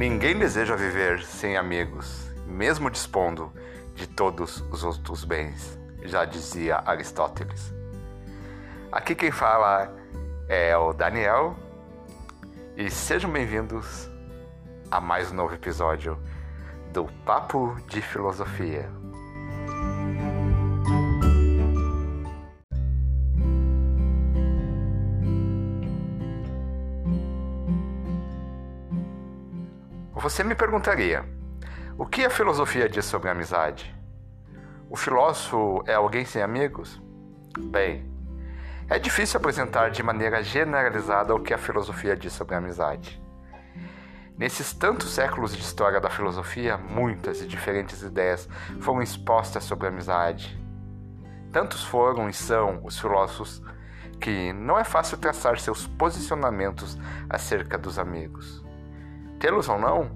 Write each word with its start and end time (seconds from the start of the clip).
Ninguém 0.00 0.38
deseja 0.38 0.74
viver 0.76 1.22
sem 1.22 1.58
amigos, 1.58 2.32
mesmo 2.46 2.90
dispondo 2.90 3.52
de 3.94 4.06
todos 4.06 4.62
os 4.72 4.82
outros 4.82 5.26
bens, 5.26 5.78
já 6.04 6.24
dizia 6.24 6.82
Aristóteles. 6.86 7.70
Aqui 8.90 9.14
quem 9.14 9.30
fala 9.30 9.94
é 10.48 10.74
o 10.74 10.94
Daniel 10.94 11.54
e 12.78 12.90
sejam 12.90 13.30
bem-vindos 13.30 14.10
a 14.90 15.02
mais 15.02 15.30
um 15.32 15.34
novo 15.34 15.52
episódio 15.52 16.18
do 16.94 17.04
Papo 17.26 17.76
de 17.86 18.00
Filosofia. 18.00 18.99
Você 30.20 30.44
me 30.44 30.54
perguntaria: 30.54 31.24
o 31.96 32.04
que 32.04 32.26
a 32.26 32.28
filosofia 32.28 32.86
diz 32.90 33.06
sobre 33.06 33.30
a 33.30 33.32
amizade? 33.32 33.96
O 34.90 34.94
filósofo 34.94 35.82
é 35.86 35.94
alguém 35.94 36.26
sem 36.26 36.42
amigos? 36.42 37.00
Bem, 37.58 38.06
é 38.86 38.98
difícil 38.98 39.38
apresentar 39.38 39.90
de 39.90 40.02
maneira 40.02 40.42
generalizada 40.42 41.34
o 41.34 41.40
que 41.40 41.54
a 41.54 41.58
filosofia 41.58 42.14
diz 42.14 42.34
sobre 42.34 42.54
a 42.54 42.58
amizade. 42.58 43.18
Nesses 44.36 44.74
tantos 44.74 45.08
séculos 45.10 45.56
de 45.56 45.62
história 45.62 45.98
da 45.98 46.10
filosofia, 46.10 46.76
muitas 46.76 47.40
e 47.40 47.46
diferentes 47.46 48.02
ideias 48.02 48.46
foram 48.78 49.00
expostas 49.00 49.64
sobre 49.64 49.86
a 49.86 49.88
amizade. 49.88 50.54
Tantos 51.50 51.82
foram 51.82 52.28
e 52.28 52.34
são 52.34 52.84
os 52.84 53.00
filósofos 53.00 53.62
que 54.20 54.52
não 54.52 54.78
é 54.78 54.84
fácil 54.84 55.16
traçar 55.16 55.58
seus 55.58 55.86
posicionamentos 55.86 56.98
acerca 57.30 57.78
dos 57.78 57.98
amigos. 57.98 58.68
Tê-los 59.40 59.70
ou 59.70 59.78
não, 59.78 60.10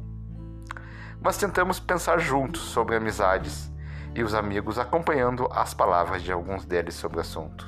mas 1.18 1.38
tentamos 1.38 1.80
pensar 1.80 2.18
juntos 2.18 2.60
sobre 2.60 2.94
amizades 2.94 3.72
e 4.14 4.22
os 4.22 4.34
amigos 4.34 4.78
acompanhando 4.78 5.48
as 5.50 5.72
palavras 5.72 6.22
de 6.22 6.30
alguns 6.30 6.66
deles 6.66 6.94
sobre 6.94 7.16
o 7.16 7.20
assunto. 7.22 7.66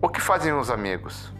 O 0.00 0.08
que 0.08 0.20
fazem 0.20 0.52
os 0.52 0.70
amigos? 0.70 1.32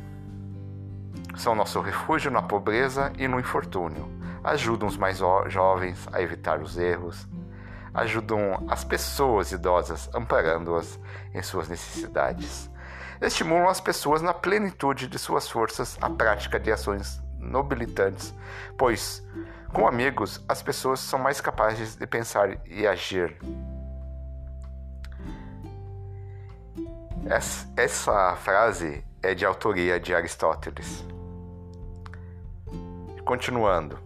São 1.37 1.55
nosso 1.55 1.81
refúgio 1.81 2.33
na 2.33 2.43
pobreza 2.43 3.13
e 3.17 3.29
no 3.29 3.39
infortúnio. 3.39 4.11
Ajudam 4.43 4.89
os 4.89 4.97
mais 4.97 5.19
jovens 5.47 6.09
a 6.13 6.21
evitar 6.21 6.61
os 6.61 6.77
erros. 6.77 7.29
Ajudam 7.95 8.67
as 8.69 8.83
pessoas 8.83 9.53
idosas, 9.53 10.11
amparando-as 10.13 10.99
em 11.33 11.43
suas 11.43 11.69
necessidades. 11.69 12.69
Estimulam 13.21 13.69
as 13.69 13.81
pessoas 13.81 14.21
na 14.21 14.35
plenitude 14.35 15.09
de 15.09 15.19
suas 15.19 15.49
forças 15.49 15.97
à 16.01 16.11
prática 16.11 16.61
de 16.61 16.71
ações 16.71 17.23
nobilitantes, 17.39 18.35
pois, 18.77 19.23
com 19.73 19.87
amigos, 19.87 20.45
as 20.49 20.63
pessoas 20.63 21.01
são 21.01 21.19
mais 21.19 21.41
capazes 21.41 21.97
de 21.97 22.07
pensar 22.07 22.59
e 22.67 22.87
agir. 22.87 23.37
Essa 27.77 28.37
frase 28.37 29.05
é 29.23 29.35
de 29.35 29.45
autoria 29.45 29.99
de 29.99 30.15
Aristóteles. 30.15 31.05
Continuando. 33.25 33.99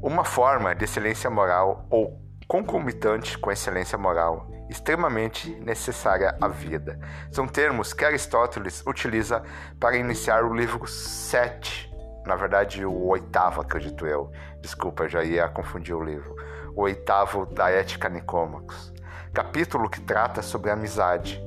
Uma 0.00 0.24
forma 0.24 0.74
de 0.74 0.84
excelência 0.84 1.28
moral 1.28 1.84
ou 1.90 2.20
concomitante 2.46 3.36
com 3.38 3.50
excelência 3.50 3.98
moral 3.98 4.48
extremamente 4.68 5.54
necessária 5.60 6.36
à 6.40 6.48
vida. 6.48 6.98
São 7.30 7.46
termos 7.46 7.92
que 7.92 8.04
Aristóteles 8.04 8.82
utiliza 8.86 9.42
para 9.78 9.96
iniciar 9.96 10.44
o 10.44 10.54
livro 10.54 10.86
7, 10.86 11.92
na 12.26 12.34
verdade 12.34 12.84
o 12.84 13.06
oitavo, 13.06 13.60
acredito 13.60 14.06
eu. 14.06 14.30
Desculpa, 14.60 15.08
já 15.08 15.22
ia 15.22 15.48
confundir 15.48 15.94
o 15.94 16.02
livro. 16.02 16.34
O 16.74 16.82
oitavo 16.82 17.46
da 17.46 17.70
Ética 17.70 18.08
Nicômacos, 18.08 18.92
capítulo 19.32 19.88
que 19.88 20.00
trata 20.00 20.42
sobre 20.42 20.70
amizade. 20.70 21.40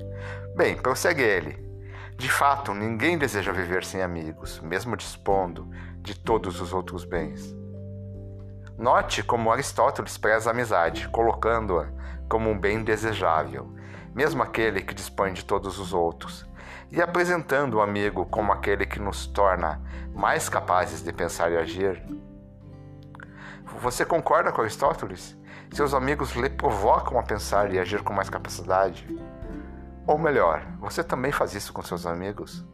Bem, 0.56 0.76
prossegue 0.76 1.22
ele. 1.22 1.70
De 2.18 2.30
fato, 2.30 2.74
ninguém 2.74 3.18
deseja 3.18 3.52
viver 3.52 3.86
sem 3.86 4.02
amigos, 4.02 4.60
mesmo 4.60 4.98
dispondo 4.98 5.70
de 6.02 6.18
todos 6.20 6.60
os 6.60 6.74
outros 6.74 7.06
bens. 7.06 7.59
Note 8.80 9.22
como 9.24 9.52
Aristóteles 9.52 10.18
preza 10.18 10.50
a 10.50 10.54
amizade, 10.54 11.10
colocando-a 11.10 11.88
como 12.30 12.50
um 12.50 12.58
bem 12.58 12.82
desejável, 12.82 13.76
mesmo 14.16 14.42
aquele 14.42 14.80
que 14.80 14.94
dispõe 14.94 15.34
de 15.34 15.44
todos 15.44 15.78
os 15.80 15.92
outros, 15.94 16.48
e 16.90 17.02
apresentando 17.02 17.74
o 17.74 17.82
amigo 17.82 18.26
como 18.28 18.54
aquele 18.54 18.86
que 18.86 18.98
nos 18.98 19.28
torna 19.28 19.82
mais 20.16 20.48
capazes 20.48 21.04
de 21.04 21.12
pensar 21.12 21.52
e 21.52 21.58
agir. 21.58 22.02
Você 23.82 24.06
concorda 24.06 24.50
com 24.50 24.62
Aristóteles? 24.62 25.38
Seus 25.74 25.94
amigos 25.94 26.32
lhe 26.32 26.50
provocam 26.50 27.20
a 27.20 27.24
pensar 27.24 27.74
e 27.74 27.80
agir 27.80 28.02
com 28.02 28.14
mais 28.14 28.30
capacidade? 28.30 29.06
Ou 30.08 30.18
melhor, 30.18 30.66
você 30.80 31.04
também 31.04 31.34
faz 31.34 31.54
isso 31.54 31.74
com 31.74 31.82
seus 31.82 32.06
amigos? 32.06 32.66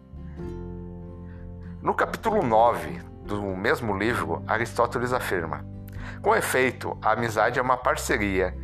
No 1.81 1.95
capítulo 1.95 2.43
9 2.43 3.01
do 3.23 3.41
mesmo 3.41 3.97
livro, 3.97 4.43
Aristóteles 4.45 5.11
afirma: 5.11 5.73
Com 6.21 6.35
efeito, 6.35 6.97
a 7.01 7.11
amizade 7.11 7.59
é 7.59 7.61
uma 7.61 7.77
parceria 7.77 8.55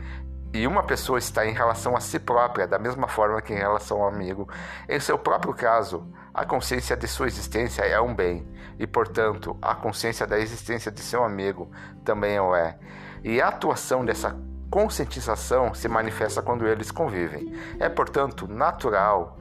e 0.53 0.67
uma 0.67 0.83
pessoa 0.83 1.17
está 1.17 1.45
em 1.45 1.53
relação 1.53 1.95
a 1.95 2.01
si 2.01 2.19
própria 2.19 2.67
da 2.67 2.77
mesma 2.77 3.07
forma 3.07 3.41
que 3.41 3.53
em 3.53 3.57
relação 3.57 4.01
ao 4.01 4.09
amigo, 4.09 4.49
em 4.89 4.99
seu 4.99 5.17
próprio 5.17 5.53
caso, 5.53 6.05
a 6.33 6.45
consciência 6.45 6.95
de 6.97 7.07
sua 7.07 7.27
existência 7.27 7.83
é 7.83 7.99
um 8.01 8.13
bem, 8.13 8.47
e 8.77 8.85
portanto, 8.85 9.57
a 9.61 9.75
consciência 9.75 10.27
da 10.27 10.39
existência 10.39 10.91
de 10.91 11.01
seu 11.01 11.23
amigo 11.23 11.71
também 12.03 12.39
o 12.39 12.55
é. 12.55 12.77
E 13.23 13.41
a 13.41 13.47
atuação 13.47 14.03
dessa 14.03 14.35
conscientização 14.69 15.73
se 15.73 15.87
manifesta 15.87 16.41
quando 16.41 16.65
eles 16.65 16.89
convivem. 16.89 17.53
É, 17.79 17.89
portanto, 17.89 18.47
natural 18.47 19.37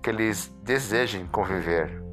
que 0.00 0.08
eles 0.08 0.48
desejem 0.62 1.26
conviver. 1.26 2.07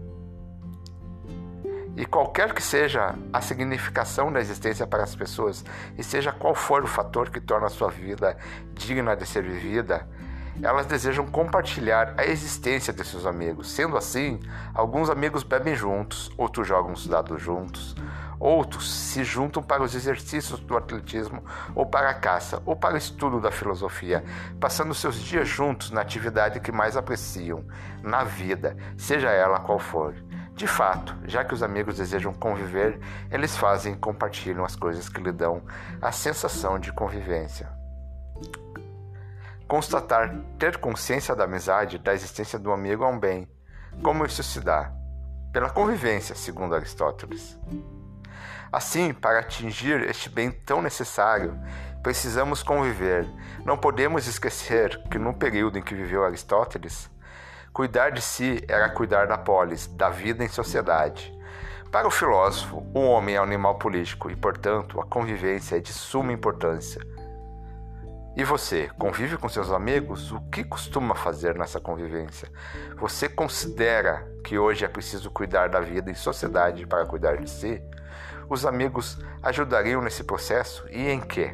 E 1.97 2.05
qualquer 2.05 2.53
que 2.53 2.61
seja 2.61 3.15
a 3.31 3.41
significação 3.41 4.31
da 4.31 4.41
existência 4.41 4.85
para 4.85 5.03
as 5.03 5.15
pessoas, 5.15 5.63
e 5.97 6.03
seja 6.03 6.31
qual 6.31 6.53
for 6.53 6.83
o 6.83 6.87
fator 6.87 7.29
que 7.29 7.39
torna 7.39 7.67
a 7.67 7.69
sua 7.69 7.89
vida 7.89 8.37
digna 8.73 9.15
de 9.15 9.25
ser 9.25 9.43
vivida, 9.43 10.07
elas 10.61 10.85
desejam 10.85 11.25
compartilhar 11.25 12.13
a 12.17 12.25
existência 12.25 12.93
de 12.93 13.03
seus 13.05 13.25
amigos. 13.25 13.71
Sendo 13.71 13.97
assim, 13.97 14.39
alguns 14.73 15.09
amigos 15.09 15.43
bebem 15.43 15.75
juntos, 15.75 16.31
outros 16.37 16.67
jogam 16.67 16.93
os 16.93 17.07
dados 17.07 17.41
juntos, 17.41 17.95
outros 18.39 18.91
se 18.91 19.23
juntam 19.23 19.63
para 19.63 19.83
os 19.83 19.95
exercícios 19.95 20.59
do 20.59 20.77
atletismo 20.77 21.43
ou 21.73 21.85
para 21.85 22.09
a 22.09 22.13
caça 22.13 22.61
ou 22.65 22.75
para 22.75 22.95
o 22.95 22.97
estudo 22.97 23.39
da 23.39 23.51
filosofia, 23.51 24.23
passando 24.59 24.93
seus 24.93 25.15
dias 25.15 25.47
juntos 25.47 25.91
na 25.91 26.01
atividade 26.01 26.59
que 26.59 26.71
mais 26.71 26.97
apreciam, 26.97 27.65
na 28.03 28.23
vida, 28.23 28.75
seja 28.97 29.29
ela 29.29 29.59
qual 29.59 29.79
for. 29.79 30.13
De 30.55 30.67
fato, 30.67 31.13
já 31.25 31.43
que 31.43 31.53
os 31.53 31.61
amigos 31.61 31.97
desejam 31.97 32.33
conviver, 32.33 32.97
eles 33.29 33.57
fazem 33.57 33.93
e 33.93 33.97
compartilham 33.97 34.63
as 34.63 34.73
coisas 34.73 35.09
que 35.09 35.19
lhe 35.19 35.33
dão 35.33 35.61
a 36.01 36.13
sensação 36.13 36.79
de 36.79 36.93
convivência. 36.93 37.69
Constatar, 39.67 40.33
ter 40.57 40.77
consciência 40.77 41.35
da 41.35 41.43
amizade, 41.43 41.97
da 41.97 42.13
existência 42.13 42.57
do 42.57 42.71
amigo 42.71 43.03
é 43.03 43.07
um 43.07 43.19
bem. 43.19 43.49
Como 44.01 44.25
isso 44.25 44.41
se 44.43 44.61
dá? 44.61 44.93
Pela 45.51 45.69
convivência, 45.69 46.33
segundo 46.33 46.73
Aristóteles. 46.73 47.59
Assim, 48.71 49.13
para 49.13 49.39
atingir 49.39 50.03
este 50.09 50.29
bem 50.29 50.51
tão 50.51 50.81
necessário, 50.81 51.59
precisamos 52.01 52.63
conviver. 52.63 53.27
Não 53.65 53.77
podemos 53.77 54.25
esquecer 54.25 55.01
que 55.09 55.19
no 55.19 55.33
período 55.33 55.77
em 55.77 55.81
que 55.81 55.95
viveu 55.95 56.23
Aristóteles, 56.23 57.09
Cuidar 57.75 58.09
de 58.09 58.21
si 58.21 58.63
era 58.69 58.87
cuidar 58.87 59.27
da 59.27 59.37
polis, 59.37 59.85
da 59.85 60.09
vida 60.09 60.45
em 60.45 60.47
sociedade. 60.47 61.37
Para 61.91 62.07
o 62.07 62.09
filósofo, 62.09 62.77
o 62.93 63.01
homem 63.01 63.35
é 63.35 63.41
um 63.41 63.43
animal 63.43 63.75
político 63.75 64.31
e, 64.31 64.35
portanto, 64.37 64.97
a 65.01 65.05
convivência 65.05 65.75
é 65.75 65.81
de 65.81 65.91
suma 65.91 66.31
importância. 66.31 67.01
E 68.33 68.45
você, 68.45 68.89
convive 68.97 69.35
com 69.35 69.49
seus 69.49 69.73
amigos? 69.73 70.31
O 70.31 70.39
que 70.49 70.63
costuma 70.63 71.15
fazer 71.15 71.57
nessa 71.57 71.81
convivência? 71.81 72.49
Você 72.95 73.27
considera 73.27 74.25
que 74.41 74.57
hoje 74.57 74.85
é 74.85 74.87
preciso 74.87 75.29
cuidar 75.29 75.67
da 75.67 75.81
vida 75.81 76.09
em 76.09 76.15
sociedade 76.15 76.87
para 76.87 77.05
cuidar 77.05 77.35
de 77.35 77.49
si? 77.49 77.83
Os 78.49 78.65
amigos 78.65 79.19
ajudariam 79.43 80.01
nesse 80.01 80.23
processo 80.23 80.87
e 80.89 81.09
em 81.09 81.19
que? 81.19 81.53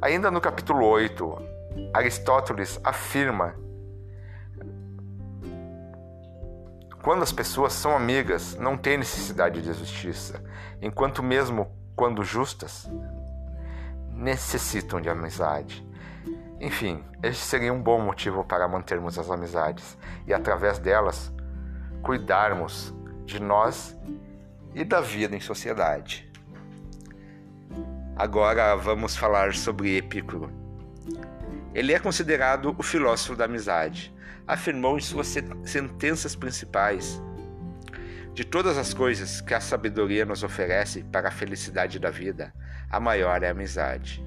Ainda 0.00 0.30
no 0.30 0.40
capítulo 0.40 0.86
8, 0.86 1.42
Aristóteles 1.92 2.80
afirma 2.82 3.60
Quando 7.02 7.22
as 7.22 7.32
pessoas 7.32 7.72
são 7.72 7.96
amigas, 7.96 8.54
não 8.54 8.76
tem 8.76 8.96
necessidade 8.96 9.60
de 9.60 9.72
justiça, 9.72 10.40
enquanto 10.80 11.20
mesmo 11.20 11.68
quando 11.96 12.22
justas, 12.22 12.88
necessitam 14.10 15.00
de 15.00 15.08
amizade. 15.08 15.84
Enfim, 16.60 17.04
este 17.20 17.42
seria 17.42 17.72
um 17.72 17.82
bom 17.82 18.00
motivo 18.00 18.44
para 18.44 18.68
mantermos 18.68 19.18
as 19.18 19.28
amizades 19.28 19.98
e, 20.28 20.32
através 20.32 20.78
delas, 20.78 21.32
cuidarmos 22.02 22.94
de 23.24 23.40
nós 23.40 23.96
e 24.72 24.84
da 24.84 25.00
vida 25.00 25.34
em 25.34 25.40
sociedade. 25.40 26.30
Agora 28.14 28.76
vamos 28.76 29.16
falar 29.16 29.54
sobre 29.54 29.96
Epicuro. 29.96 30.52
Ele 31.74 31.92
é 31.92 31.98
considerado 31.98 32.76
o 32.78 32.82
filósofo 32.82 33.34
da 33.34 33.46
amizade. 33.46 34.14
Afirmou 34.46 34.98
em 34.98 35.00
suas 35.00 35.28
sentenças 35.64 36.34
principais: 36.34 37.22
De 38.34 38.44
todas 38.44 38.76
as 38.76 38.92
coisas 38.92 39.40
que 39.40 39.54
a 39.54 39.60
sabedoria 39.60 40.24
nos 40.24 40.42
oferece 40.42 41.04
para 41.04 41.28
a 41.28 41.32
felicidade 41.32 41.98
da 41.98 42.10
vida, 42.10 42.52
a 42.90 42.98
maior 42.98 43.42
é 43.42 43.48
a 43.48 43.52
amizade. 43.52 44.24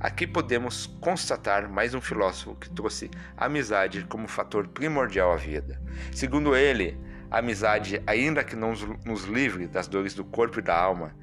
Aqui 0.00 0.26
podemos 0.26 0.86
constatar 1.00 1.68
mais 1.68 1.94
um 1.94 2.00
filósofo 2.00 2.56
que 2.56 2.68
trouxe 2.68 3.08
a 3.36 3.46
amizade 3.46 4.04
como 4.08 4.26
fator 4.26 4.66
primordial 4.66 5.32
à 5.32 5.36
vida. 5.36 5.80
Segundo 6.12 6.56
ele, 6.56 6.98
a 7.30 7.38
amizade, 7.38 8.02
ainda 8.04 8.42
que 8.42 8.56
não 8.56 8.74
nos 9.04 9.24
livre 9.24 9.68
das 9.68 9.86
dores 9.86 10.12
do 10.12 10.24
corpo 10.24 10.58
e 10.58 10.62
da 10.62 10.76
alma, 10.76 11.14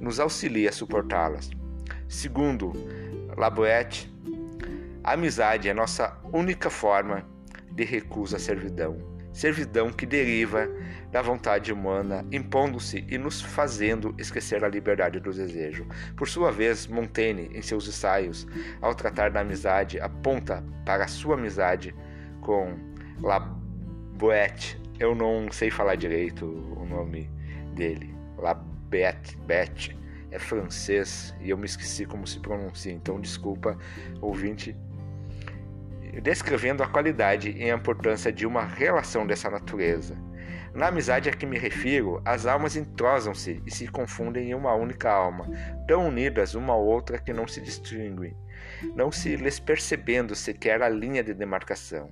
nos 0.00 0.18
auxilia 0.18 0.70
a 0.70 0.72
suportá-las. 0.72 1.50
Segundo 2.08 2.72
Laboet, 3.36 4.10
a 5.04 5.12
amizade 5.12 5.68
é 5.68 5.74
nossa 5.74 6.18
única 6.32 6.70
forma 6.70 7.30
de 7.74 7.84
recusa 7.84 8.36
à 8.36 8.40
servidão. 8.40 8.98
Servidão 9.32 9.90
que 9.90 10.04
deriva 10.04 10.68
da 11.10 11.22
vontade 11.22 11.72
humana, 11.72 12.24
impondo-se 12.30 13.04
e 13.08 13.16
nos 13.16 13.40
fazendo 13.40 14.14
esquecer 14.18 14.62
a 14.62 14.68
liberdade 14.68 15.18
do 15.20 15.32
desejo. 15.32 15.86
Por 16.16 16.28
sua 16.28 16.52
vez, 16.52 16.86
Montaigne, 16.86 17.50
em 17.54 17.62
seus 17.62 17.88
ensaios, 17.88 18.46
ao 18.80 18.94
tratar 18.94 19.30
da 19.30 19.40
amizade, 19.40 19.98
aponta 20.00 20.62
para 20.84 21.04
a 21.04 21.08
sua 21.08 21.34
amizade 21.34 21.94
com 22.42 22.76
Laboet, 23.20 24.78
eu 24.98 25.14
não 25.14 25.50
sei 25.50 25.70
falar 25.70 25.96
direito 25.96 26.44
o 26.46 26.84
nome 26.84 27.30
dele. 27.74 28.14
Labette, 28.36 29.36
Bette, 29.46 29.96
é 30.30 30.38
francês 30.38 31.34
e 31.40 31.50
eu 31.50 31.58
me 31.58 31.66
esqueci 31.66 32.04
como 32.04 32.26
se 32.26 32.38
pronuncia, 32.40 32.92
então 32.92 33.20
desculpa, 33.20 33.78
ouvinte. 34.20 34.76
Descrevendo 36.20 36.82
a 36.82 36.86
qualidade 36.86 37.50
e 37.50 37.70
a 37.70 37.74
importância 37.74 38.32
de 38.32 38.46
uma 38.46 38.64
relação 38.64 39.26
dessa 39.26 39.50
natureza. 39.50 40.16
Na 40.74 40.88
amizade 40.88 41.28
a 41.28 41.32
que 41.32 41.44
me 41.44 41.58
refiro, 41.58 42.22
as 42.24 42.46
almas 42.46 42.76
entrosam-se 42.76 43.62
e 43.66 43.70
se 43.70 43.86
confundem 43.88 44.50
em 44.50 44.54
uma 44.54 44.74
única 44.74 45.10
alma, 45.10 45.46
tão 45.86 46.08
unidas 46.08 46.54
uma 46.54 46.72
à 46.72 46.76
outra 46.76 47.18
que 47.18 47.32
não 47.32 47.46
se 47.46 47.60
distinguem, 47.60 48.34
não 48.94 49.12
se 49.12 49.36
lhes 49.36 49.60
percebendo 49.60 50.34
sequer 50.34 50.82
a 50.82 50.88
linha 50.88 51.22
de 51.22 51.34
demarcação. 51.34 52.10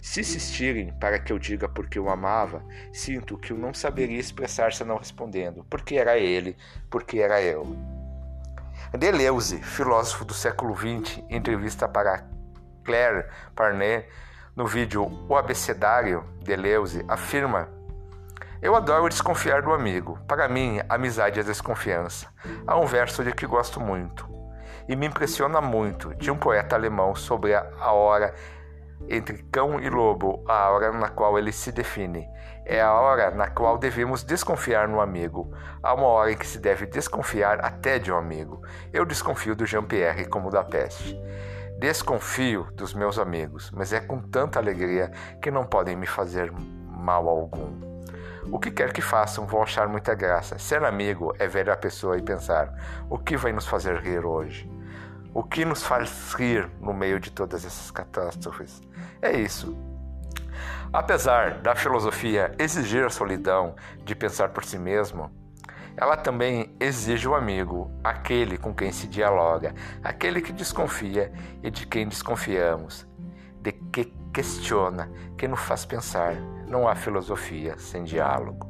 Se 0.00 0.20
insistirem 0.20 0.92
para 1.00 1.18
que 1.18 1.32
eu 1.32 1.38
diga 1.38 1.68
porque 1.68 1.98
o 1.98 2.08
amava, 2.08 2.64
sinto 2.92 3.36
que 3.36 3.52
eu 3.52 3.58
não 3.58 3.74
saberia 3.74 4.20
expressar 4.20 4.72
se 4.72 4.84
não 4.84 4.98
respondendo, 4.98 5.64
porque 5.68 5.96
era 5.96 6.16
ele, 6.16 6.56
porque 6.88 7.18
era 7.18 7.42
eu. 7.42 7.76
Deleuze, 8.96 9.58
filósofo 9.62 10.24
do 10.24 10.32
século 10.34 10.76
XX, 10.76 11.24
entrevista 11.28 11.88
para 11.88 12.35
Claire 12.86 13.26
Parnet, 13.54 14.08
no 14.54 14.66
vídeo 14.66 15.04
O 15.28 15.36
Abecedário, 15.36 16.24
Deleuze 16.42 17.04
afirma 17.06 17.68
eu 18.62 18.74
adoro 18.74 19.08
desconfiar 19.10 19.60
do 19.60 19.70
amigo. 19.70 20.18
Para 20.26 20.48
mim, 20.48 20.80
amizade 20.88 21.38
é 21.38 21.42
desconfiança. 21.42 22.26
Há 22.66 22.76
um 22.78 22.86
verso 22.86 23.22
de 23.22 23.30
que 23.30 23.46
gosto 23.46 23.78
muito 23.78 24.26
e 24.88 24.96
me 24.96 25.06
impressiona 25.06 25.60
muito, 25.60 26.14
de 26.14 26.30
um 26.30 26.36
poeta 26.36 26.74
alemão 26.74 27.14
sobre 27.14 27.54
a 27.54 27.92
hora 27.92 28.34
entre 29.08 29.42
cão 29.52 29.78
e 29.78 29.90
lobo, 29.90 30.42
a 30.48 30.70
hora 30.70 30.92
na 30.92 31.08
qual 31.08 31.38
ele 31.38 31.52
se 31.52 31.70
define. 31.70 32.26
É 32.64 32.80
a 32.80 32.92
hora 32.92 33.30
na 33.30 33.48
qual 33.48 33.78
devemos 33.78 34.24
desconfiar 34.24 34.88
no 34.88 35.00
amigo. 35.00 35.52
Há 35.82 35.94
uma 35.94 36.06
hora 36.06 36.32
em 36.32 36.36
que 36.36 36.46
se 36.46 36.58
deve 36.58 36.86
desconfiar 36.86 37.64
até 37.64 37.98
de 37.98 38.10
um 38.10 38.16
amigo. 38.16 38.62
Eu 38.92 39.04
desconfio 39.04 39.54
do 39.54 39.66
Jean-Pierre 39.66 40.26
como 40.26 40.50
da 40.50 40.64
peste. 40.64 41.16
Desconfio 41.78 42.68
dos 42.72 42.94
meus 42.94 43.18
amigos, 43.18 43.70
mas 43.70 43.92
é 43.92 44.00
com 44.00 44.18
tanta 44.18 44.58
alegria 44.58 45.10
que 45.42 45.50
não 45.50 45.66
podem 45.66 45.94
me 45.94 46.06
fazer 46.06 46.50
mal 46.50 47.28
algum. 47.28 47.78
O 48.50 48.58
que 48.58 48.70
quer 48.70 48.94
que 48.94 49.02
façam, 49.02 49.46
vão 49.46 49.62
achar 49.62 49.86
muita 49.86 50.14
graça. 50.14 50.58
Ser 50.58 50.82
amigo 50.84 51.34
é 51.38 51.46
ver 51.46 51.68
a 51.68 51.76
pessoa 51.76 52.16
e 52.16 52.22
pensar: 52.22 52.72
o 53.10 53.18
que 53.18 53.36
vai 53.36 53.52
nos 53.52 53.66
fazer 53.66 53.98
rir 53.98 54.24
hoje? 54.24 54.70
O 55.34 55.42
que 55.42 55.66
nos 55.66 55.82
faz 55.82 56.32
rir 56.32 56.66
no 56.80 56.94
meio 56.94 57.20
de 57.20 57.30
todas 57.30 57.62
essas 57.62 57.90
catástrofes? 57.90 58.80
É 59.20 59.32
isso. 59.32 59.76
Apesar 60.90 61.58
da 61.58 61.74
filosofia 61.74 62.54
exigir 62.58 63.04
a 63.04 63.10
solidão 63.10 63.74
de 64.02 64.14
pensar 64.14 64.48
por 64.48 64.64
si 64.64 64.78
mesmo, 64.78 65.30
ela 65.96 66.16
também 66.16 66.74
exige 66.78 67.26
o 67.26 67.34
amigo, 67.34 67.90
aquele 68.04 68.58
com 68.58 68.74
quem 68.74 68.92
se 68.92 69.06
dialoga, 69.06 69.74
aquele 70.02 70.42
que 70.42 70.52
desconfia 70.52 71.32
e 71.62 71.70
de 71.70 71.86
quem 71.86 72.06
desconfiamos, 72.06 73.06
de 73.62 73.72
que 73.72 74.12
questiona, 74.32 75.10
que 75.38 75.48
nos 75.48 75.60
faz 75.60 75.86
pensar. 75.86 76.34
Não 76.68 76.86
há 76.86 76.94
filosofia 76.94 77.78
sem 77.78 78.04
diálogo. 78.04 78.68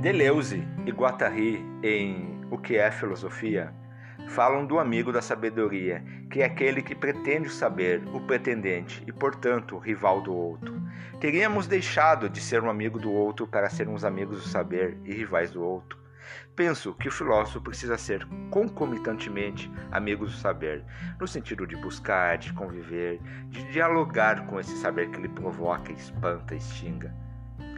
Deleuze 0.00 0.66
e 0.86 0.90
Guattari, 0.90 1.62
em 1.82 2.40
O 2.50 2.56
que 2.56 2.78
é 2.78 2.90
Filosofia, 2.90 3.70
falam 4.28 4.64
do 4.64 4.78
amigo 4.78 5.12
da 5.12 5.20
sabedoria, 5.20 6.02
que 6.30 6.40
é 6.40 6.46
aquele 6.46 6.80
que 6.80 6.94
pretende 6.94 7.48
o 7.48 7.52
saber, 7.52 8.02
o 8.14 8.18
pretendente 8.22 9.04
e, 9.06 9.12
portanto, 9.12 9.76
o 9.76 9.78
rival 9.78 10.22
do 10.22 10.34
outro. 10.34 10.80
Teríamos 11.20 11.66
deixado 11.66 12.30
de 12.30 12.40
ser 12.40 12.62
um 12.62 12.70
amigo 12.70 12.98
do 12.98 13.12
outro 13.12 13.46
para 13.46 13.68
sermos 13.68 14.02
amigos 14.02 14.42
do 14.42 14.48
saber 14.48 14.96
e 15.04 15.12
rivais 15.12 15.50
do 15.50 15.62
outro. 15.62 15.98
Penso 16.56 16.94
que 16.94 17.08
o 17.08 17.12
filósofo 17.12 17.60
precisa 17.60 17.98
ser 17.98 18.26
concomitantemente 18.50 19.70
amigo 19.92 20.24
do 20.24 20.32
saber, 20.32 20.82
no 21.20 21.28
sentido 21.28 21.66
de 21.66 21.76
buscar, 21.76 22.38
de 22.38 22.54
conviver, 22.54 23.20
de 23.48 23.70
dialogar 23.70 24.46
com 24.46 24.58
esse 24.58 24.78
saber 24.78 25.10
que 25.10 25.20
lhe 25.20 25.28
provoca, 25.28 25.92
espanta, 25.92 26.54
extinga, 26.54 27.14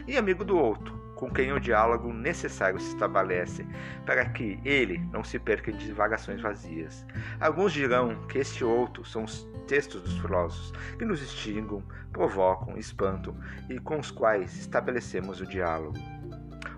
e 0.07 0.17
amigo 0.17 0.45
do 0.45 0.57
outro, 0.57 1.02
com 1.23 1.31
quem 1.31 1.53
o 1.53 1.59
diálogo 1.59 2.11
necessário 2.11 2.77
se 2.81 2.89
estabelece, 2.89 3.65
para 4.05 4.25
que 4.25 4.59
ele 4.65 4.97
não 5.13 5.23
se 5.23 5.39
perca 5.39 5.71
em 5.71 5.77
divagações 5.77 6.41
vazias. 6.41 7.05
Alguns 7.39 7.71
dirão 7.71 8.27
que 8.27 8.39
este 8.39 8.61
outro 8.65 9.05
são 9.05 9.23
os 9.23 9.47
textos 9.65 10.01
dos 10.01 10.17
filósofos, 10.19 10.73
que 10.99 11.05
nos 11.05 11.21
extingam, 11.21 11.81
provocam, 12.11 12.77
espantam 12.77 13.37
e 13.69 13.79
com 13.79 13.99
os 13.99 14.11
quais 14.11 14.53
estabelecemos 14.57 15.39
o 15.39 15.47
diálogo. 15.47 15.97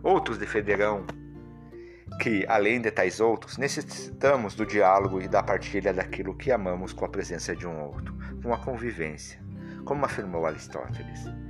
Outros 0.03 0.37
defenderão 0.37 1.03
que, 2.21 2.45
além 2.47 2.79
de 2.79 2.91
tais 2.91 3.19
outros, 3.19 3.57
necessitamos 3.57 4.53
do 4.53 4.63
diálogo 4.63 5.19
e 5.19 5.27
da 5.27 5.41
partilha 5.41 5.91
daquilo 5.91 6.37
que 6.37 6.51
amamos 6.51 6.93
com 6.93 7.03
a 7.03 7.09
presença 7.09 7.55
de 7.55 7.65
um 7.65 7.81
outro, 7.81 8.15
com 8.43 8.53
a 8.53 8.59
convivência, 8.59 9.39
como 9.83 10.05
afirmou 10.05 10.45
Aristóteles. 10.45 11.44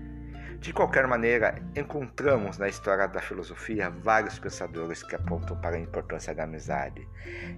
De 0.59 0.74
qualquer 0.74 1.07
maneira, 1.07 1.62
encontramos 1.75 2.57
na 2.57 2.67
história 2.67 3.07
da 3.07 3.21
filosofia 3.21 3.89
vários 3.89 4.39
pensadores 4.39 5.03
que 5.03 5.15
apontam 5.15 5.59
para 5.59 5.75
a 5.75 5.79
importância 5.79 6.33
da 6.33 6.43
amizade. 6.43 7.07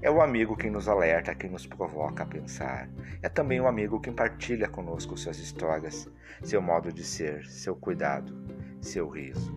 É 0.02 0.10
o 0.10 0.22
amigo 0.22 0.58
quem 0.58 0.72
nos 0.72 0.88
alerta, 0.88 1.36
quem 1.36 1.50
nos 1.50 1.66
provoca 1.66 2.24
a 2.24 2.26
pensar. 2.26 2.90
É 3.22 3.30
também 3.30 3.62
o 3.62 3.68
amigo 3.68 4.00
quem 4.00 4.14
partilha 4.14 4.68
conosco 4.68 5.18
suas 5.18 5.40
histórias, 5.40 6.10
seu 6.44 6.62
modo 6.62 6.92
de 6.92 7.04
ser, 7.04 7.46
seu 7.46 7.76
cuidado, 7.76 8.34
seu 8.82 9.08
riso. 9.08 9.56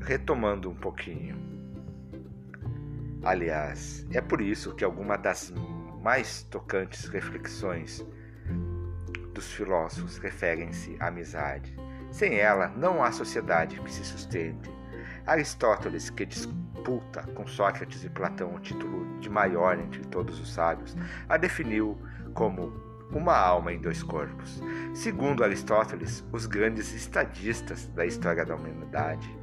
Retomando 0.00 0.70
um 0.70 0.74
pouquinho. 0.74 1.36
Aliás, 3.22 4.06
é 4.12 4.20
por 4.20 4.40
isso 4.40 4.74
que 4.74 4.84
alguma 4.84 5.16
das 5.16 5.52
mais 6.02 6.42
tocantes 6.44 7.06
reflexões 7.06 8.04
dos 9.40 9.52
filósofos 9.52 10.18
referem-se 10.18 10.98
à 11.00 11.06
amizade. 11.06 11.74
Sem 12.10 12.38
ela, 12.38 12.68
não 12.76 13.02
há 13.02 13.10
sociedade 13.10 13.80
que 13.80 13.90
se 13.90 14.04
sustente. 14.04 14.70
Aristóteles, 15.26 16.10
que 16.10 16.26
disputa 16.26 17.22
com 17.34 17.46
Sócrates 17.46 18.04
e 18.04 18.10
Platão 18.10 18.54
o 18.54 18.60
título 18.60 19.18
de 19.18 19.30
maior 19.30 19.78
entre 19.78 20.04
todos 20.04 20.38
os 20.38 20.52
sábios, 20.52 20.94
a 21.26 21.38
definiu 21.38 21.98
como 22.34 22.70
uma 23.10 23.34
alma 23.34 23.72
em 23.72 23.80
dois 23.80 24.02
corpos. 24.02 24.62
Segundo 24.92 25.42
Aristóteles, 25.42 26.22
os 26.30 26.44
grandes 26.44 26.92
estadistas 26.92 27.86
da 27.86 28.04
história 28.04 28.44
da 28.44 28.54
humanidade 28.54 29.34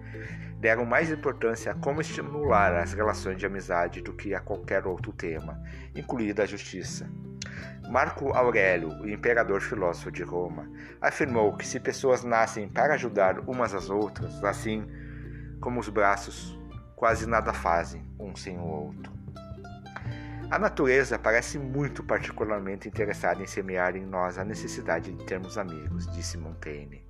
deram 0.59 0.85
mais 0.85 1.09
importância 1.09 1.71
a 1.71 1.75
como 1.75 2.01
estimular 2.01 2.75
as 2.75 2.93
relações 2.93 3.37
de 3.37 3.47
amizade 3.47 4.01
do 4.01 4.13
que 4.13 4.35
a 4.35 4.39
qualquer 4.39 4.85
outro 4.85 5.11
tema, 5.11 5.59
incluída 5.95 6.43
a 6.43 6.45
justiça. 6.45 7.09
Marco 7.89 8.33
Aurélio, 8.33 8.89
o 9.01 9.09
imperador 9.09 9.61
filósofo 9.61 10.11
de 10.11 10.23
Roma, 10.23 10.69
afirmou 11.01 11.55
que 11.55 11.65
se 11.65 11.79
pessoas 11.79 12.23
nascem 12.23 12.67
para 12.67 12.93
ajudar 12.95 13.39
umas 13.47 13.73
às 13.73 13.89
outras, 13.89 14.43
assim 14.43 14.85
como 15.59 15.79
os 15.79 15.89
braços 15.89 16.57
quase 16.95 17.27
nada 17.27 17.53
fazem 17.53 18.05
um 18.19 18.35
sem 18.35 18.57
o 18.57 18.65
outro. 18.65 19.11
A 20.49 20.57
natureza 20.57 21.19
parece 21.19 21.59
muito 21.59 22.03
particularmente 22.03 22.87
interessada 22.87 23.41
em 23.41 23.47
semear 23.47 23.95
em 23.95 24.05
nós 24.05 24.37
a 24.37 24.43
necessidade 24.43 25.13
de 25.13 25.25
termos 25.25 25.57
amigos, 25.57 26.07
disse 26.13 26.37
Montaigne 26.37 27.07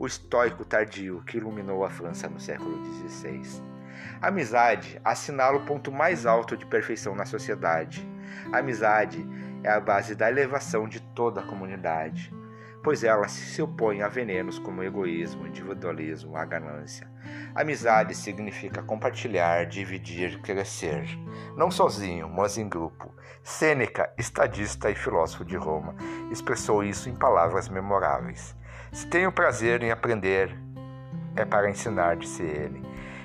o 0.00 0.06
estoico 0.06 0.64
tardio 0.64 1.22
que 1.26 1.36
iluminou 1.36 1.84
a 1.84 1.90
França 1.90 2.26
no 2.26 2.40
século 2.40 2.82
XVI. 3.06 3.62
A 4.22 4.28
amizade 4.28 4.98
assinala 5.04 5.58
o 5.58 5.66
ponto 5.66 5.92
mais 5.92 6.24
alto 6.24 6.56
de 6.56 6.64
perfeição 6.64 7.14
na 7.14 7.26
sociedade. 7.26 8.08
A 8.50 8.58
amizade 8.60 9.22
é 9.62 9.70
a 9.70 9.80
base 9.80 10.14
da 10.14 10.30
elevação 10.30 10.88
de 10.88 11.00
toda 11.00 11.40
a 11.40 11.46
comunidade, 11.46 12.32
pois 12.82 13.04
ela 13.04 13.28
se 13.28 13.60
opõe 13.60 14.02
a 14.02 14.08
venenos 14.08 14.58
como 14.58 14.80
o 14.80 14.84
egoísmo, 14.84 15.44
o 15.44 15.46
individualismo, 15.46 16.36
a 16.36 16.44
ganância. 16.44 17.08
Amizade 17.54 18.14
significa 18.14 18.82
compartilhar, 18.82 19.66
dividir, 19.66 20.40
crescer, 20.40 21.06
não 21.56 21.70
sozinho, 21.70 22.28
mas 22.28 22.56
em 22.56 22.68
grupo. 22.68 23.14
Sêneca, 23.42 24.12
estadista 24.16 24.90
e 24.90 24.94
filósofo 24.94 25.44
de 25.44 25.56
Roma, 25.56 25.94
expressou 26.30 26.82
isso 26.82 27.08
em 27.08 27.14
palavras 27.14 27.68
memoráveis. 27.68 28.56
Se 28.92 29.06
tenho 29.06 29.32
prazer 29.32 29.82
em 29.82 29.90
aprender, 29.90 30.56
é 31.36 31.44
para 31.44 31.70
ensinar, 31.70 32.16
disse 32.16 32.42
ele. 32.42 32.82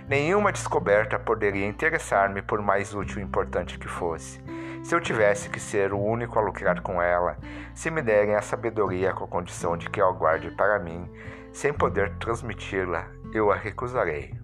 Nenhuma 0.07 0.51
descoberta 0.51 1.17
poderia 1.17 1.65
interessar-me 1.65 2.41
por 2.41 2.61
mais 2.61 2.93
útil 2.93 3.19
e 3.19 3.23
importante 3.23 3.79
que 3.79 3.87
fosse. 3.87 4.39
Se 4.85 4.93
eu 4.93 5.01
tivesse 5.01 5.49
que 5.49 5.59
ser 5.59 5.93
o 5.93 5.99
único 5.99 6.37
a 6.37 6.41
lucrar 6.43 6.79
com 6.81 7.01
ela, 7.01 7.39
se 7.73 7.89
me 7.89 8.03
derem 8.03 8.35
a 8.35 8.41
sabedoria 8.43 9.13
com 9.13 9.23
a 9.23 9.27
condição 9.27 9.75
de 9.75 9.89
que 9.89 9.99
eu 9.99 10.07
aguarde 10.07 10.51
para 10.51 10.77
mim, 10.77 11.11
sem 11.51 11.73
poder 11.73 12.15
transmiti-la, 12.19 13.07
eu 13.33 13.51
a 13.51 13.55
recusarei. 13.55 14.39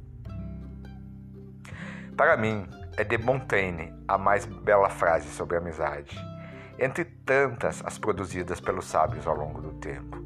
Para 2.18 2.36
mim, 2.38 2.68
é 2.98 3.04
de 3.04 3.20
Montaigne 3.20 3.94
a 4.08 4.18
mais 4.18 4.48
bela 4.48 4.90
frase 4.90 5.28
sobre 5.28 5.58
amizade, 5.58 6.20
entre 6.80 7.06
tantas 7.06 7.84
as 7.86 8.00
produzidas 8.00 8.60
pelos 8.60 8.86
sábios 8.86 9.28
ao 9.28 9.36
longo 9.36 9.62
do 9.62 9.74
tempo. 9.74 10.18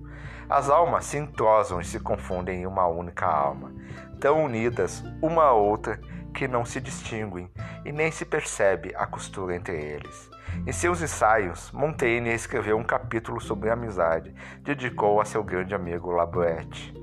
As 0.47 0.69
almas 0.69 1.03
se 1.03 1.17
entrosam 1.17 1.81
e 1.81 1.83
se 1.83 1.99
confundem 1.99 2.61
em 2.61 2.65
uma 2.65 2.87
única 2.87 3.25
alma, 3.25 3.75
tão 4.21 4.45
unidas 4.45 5.03
uma 5.21 5.43
a 5.43 5.51
outra 5.51 5.99
que 6.35 6.47
não 6.47 6.65
se 6.65 6.81
distinguem 6.81 7.49
e 7.85 7.91
nem 7.91 8.11
se 8.11 8.25
percebe 8.25 8.93
a 8.95 9.07
costura 9.07 9.55
entre 9.55 9.73
eles. 9.73 10.29
Em 10.67 10.71
seus 10.71 11.01
ensaios, 11.01 11.71
Montaigne 11.71 12.33
escreveu 12.33 12.77
um 12.77 12.83
capítulo 12.83 13.39
sobre 13.39 13.69
amizade, 13.69 14.35
dedicou 14.61 15.21
a 15.21 15.25
seu 15.25 15.43
grande 15.43 15.73
amigo 15.73 16.11
Labouette, 16.11 16.93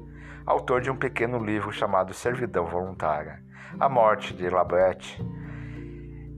autor 0.44 0.82
de 0.82 0.90
um 0.90 0.96
pequeno 0.96 1.38
livro 1.38 1.72
chamado 1.72 2.12
Servidão 2.12 2.66
Voluntária. 2.66 3.42
A 3.80 3.88
morte 3.88 4.34
de 4.34 4.48
Labouette 4.48 5.18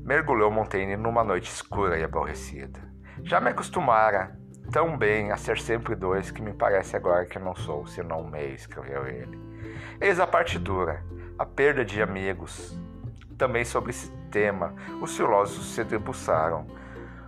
mergulhou 0.05 0.51
Montaigne 0.51 0.97
numa 0.97 1.25
noite 1.25 1.51
escura 1.51 1.99
e 1.99 2.05
aborrecida. 2.05 2.81
Já 3.25 3.41
me 3.41 3.51
acostumara 3.51 4.39
tão 4.71 4.97
bem 4.97 5.33
a 5.33 5.37
ser 5.37 5.59
sempre 5.59 5.97
dois 5.97 6.31
que 6.31 6.43
me 6.43 6.53
parece 6.53 6.97
agora 6.97 7.27
que 7.27 7.39
não 7.39 7.57
sou, 7.57 7.87
senão 7.87 8.21
um 8.21 8.31
meio, 8.31 8.55
escreveu 8.55 9.07
ele. 9.07 9.44
Eis 10.01 10.19
a 10.19 10.27
parte 10.27 10.59
dura, 10.59 11.05
a 11.39 11.47
perda 11.47 11.85
de 11.85 12.03
amigos. 12.03 12.77
Também 13.39 13.65
sobre 13.65 13.91
esse 13.91 14.11
tema, 14.29 14.75
os 15.01 15.17
filósofos 15.17 15.73
se 15.73 15.85
debruçaram. 15.85 16.67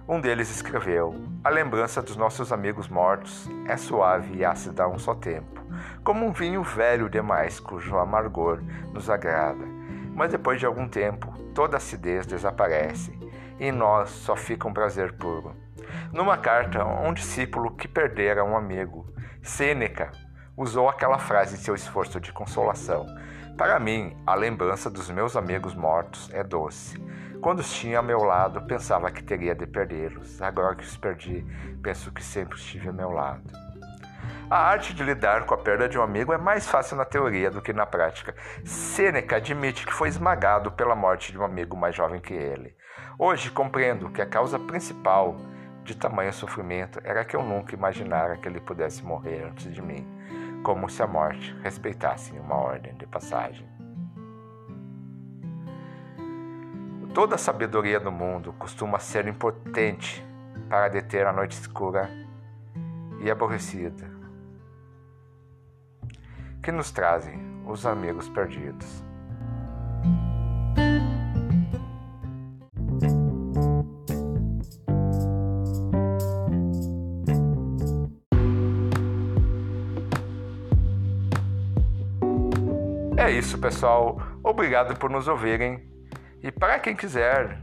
Um 0.08 0.20
deles 0.20 0.50
escreveu: 0.50 1.14
A 1.44 1.48
lembrança 1.48 2.02
dos 2.02 2.16
nossos 2.16 2.52
amigos 2.52 2.88
mortos 2.88 3.48
é 3.68 3.76
suave 3.76 4.38
e 4.38 4.44
ácida 4.44 4.82
a 4.82 4.88
um 4.88 4.98
só 4.98 5.14
tempo, 5.14 5.62
como 6.02 6.26
um 6.26 6.32
vinho 6.32 6.62
velho 6.64 7.08
demais 7.08 7.60
cujo 7.60 7.96
amargor 7.96 8.60
nos 8.92 9.08
agrada. 9.08 9.64
Mas 10.12 10.32
depois 10.32 10.58
de 10.58 10.66
algum 10.66 10.88
tempo, 10.88 11.32
toda 11.54 11.76
acidez 11.76 12.26
desaparece 12.26 13.16
e 13.60 13.66
em 13.66 13.72
nós 13.72 14.10
só 14.10 14.34
fica 14.34 14.66
um 14.66 14.72
prazer 14.72 15.12
puro. 15.12 15.54
Numa 16.12 16.36
carta 16.36 16.84
um 16.84 17.14
discípulo 17.14 17.76
que 17.76 17.86
perdera 17.86 18.44
um 18.44 18.56
amigo, 18.56 19.06
Sêneca 19.40 20.10
usou 20.56 20.88
aquela 20.88 21.18
frase 21.18 21.54
em 21.54 21.58
seu 21.58 21.74
esforço 21.74 22.20
de 22.20 22.32
consolação. 22.32 23.06
Para 23.56 23.78
mim, 23.78 24.16
a 24.26 24.34
lembrança 24.34 24.88
dos 24.88 25.10
meus 25.10 25.36
amigos 25.36 25.74
mortos 25.74 26.30
é 26.32 26.42
doce. 26.42 26.98
Quando 27.40 27.60
os 27.60 27.72
tinha 27.72 27.98
ao 27.98 28.04
meu 28.04 28.22
lado, 28.22 28.62
pensava 28.62 29.10
que 29.10 29.22
teria 29.22 29.54
de 29.54 29.66
perdê-los. 29.66 30.40
Agora 30.40 30.74
que 30.74 30.84
os 30.84 30.96
perdi, 30.96 31.46
penso 31.82 32.10
que 32.10 32.22
sempre 32.22 32.56
estive 32.58 32.88
ao 32.88 32.94
meu 32.94 33.10
lado. 33.10 33.50
A 34.48 34.58
arte 34.58 34.94
de 34.94 35.02
lidar 35.02 35.44
com 35.44 35.54
a 35.54 35.58
perda 35.58 35.88
de 35.88 35.98
um 35.98 36.02
amigo 36.02 36.32
é 36.32 36.38
mais 36.38 36.68
fácil 36.68 36.96
na 36.96 37.04
teoria 37.04 37.50
do 37.50 37.60
que 37.60 37.72
na 37.72 37.84
prática. 37.84 38.34
Sêneca 38.64 39.36
admite 39.36 39.84
que 39.84 39.92
foi 39.92 40.08
esmagado 40.08 40.70
pela 40.70 40.94
morte 40.94 41.32
de 41.32 41.38
um 41.38 41.44
amigo 41.44 41.76
mais 41.76 41.94
jovem 41.94 42.20
que 42.20 42.32
ele. 42.32 42.76
Hoje 43.18 43.50
compreendo 43.50 44.10
que 44.10 44.22
a 44.22 44.26
causa 44.26 44.58
principal 44.58 45.36
de 45.82 45.96
tamanho 45.96 46.32
sofrimento 46.32 47.00
era 47.02 47.24
que 47.24 47.34
eu 47.34 47.42
nunca 47.42 47.74
imaginara 47.74 48.36
que 48.36 48.48
ele 48.48 48.60
pudesse 48.60 49.04
morrer 49.04 49.44
antes 49.50 49.72
de 49.72 49.80
mim, 49.80 50.06
como 50.66 50.88
se 50.88 51.00
a 51.00 51.06
morte 51.06 51.56
respeitasse 51.62 52.32
uma 52.32 52.56
ordem 52.56 52.92
de 52.96 53.06
passagem. 53.06 53.68
Toda 57.14 57.36
a 57.36 57.38
sabedoria 57.38 58.00
do 58.00 58.10
mundo 58.10 58.52
costuma 58.54 58.98
ser 58.98 59.28
impotente 59.28 60.26
para 60.68 60.88
deter 60.88 61.24
a 61.24 61.32
noite 61.32 61.52
escura 61.52 62.10
e 63.20 63.30
aborrecida 63.30 64.10
que 66.60 66.72
nos 66.72 66.90
trazem 66.90 67.62
os 67.64 67.86
amigos 67.86 68.28
perdidos. 68.28 69.04
É 83.26 83.30
isso, 83.32 83.58
pessoal. 83.58 84.22
Obrigado 84.40 84.96
por 84.96 85.10
nos 85.10 85.26
ouvirem. 85.26 85.82
E 86.40 86.52
para 86.52 86.78
quem 86.78 86.94
quiser, 86.94 87.60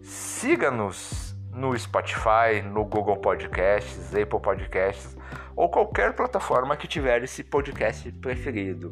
siga-nos 0.00 1.36
no 1.52 1.76
Spotify, 1.76 2.62
no 2.64 2.84
Google 2.84 3.16
Podcasts, 3.16 4.14
Apple 4.14 4.38
Podcasts 4.38 5.16
ou 5.56 5.68
qualquer 5.68 6.12
plataforma 6.12 6.76
que 6.76 6.86
tiver 6.86 7.24
esse 7.24 7.42
podcast 7.42 8.12
preferido. 8.12 8.90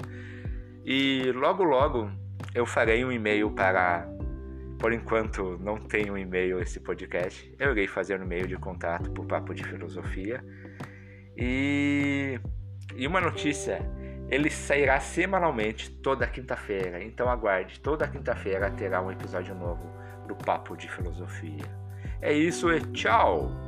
E 0.84 1.30
logo 1.30 1.62
logo 1.62 2.10
eu 2.52 2.66
farei 2.66 3.04
um 3.04 3.12
e-mail 3.12 3.52
para. 3.52 4.08
Por 4.80 4.92
enquanto 4.92 5.56
não 5.60 5.76
tenho 5.78 6.14
um 6.14 6.18
e-mail 6.18 6.58
esse 6.60 6.80
podcast. 6.80 7.54
Eu 7.56 7.70
irei 7.70 7.86
fazer 7.86 8.20
um 8.20 8.24
e-mail 8.24 8.48
de 8.48 8.56
contato 8.56 9.12
para 9.12 9.22
o 9.22 9.26
Papo 9.28 9.54
de 9.54 9.62
Filosofia. 9.62 10.44
E, 11.36 12.40
e 12.96 13.06
uma 13.06 13.20
notícia 13.20 13.78
ele 14.34 14.50
sairá 14.50 14.98
semanalmente 14.98 15.88
toda 15.88 16.26
quinta-feira. 16.26 17.02
Então 17.02 17.28
aguarde, 17.28 17.78
toda 17.78 18.08
quinta-feira 18.08 18.68
terá 18.68 19.00
um 19.00 19.12
episódio 19.12 19.54
novo 19.54 19.88
do 20.26 20.34
Papo 20.34 20.76
de 20.76 20.90
Filosofia. 20.90 21.64
É 22.20 22.32
isso 22.32 22.72
e 22.72 22.80
tchau! 22.80 23.63